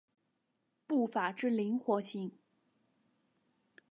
[0.87, 2.31] 步法之灵活性。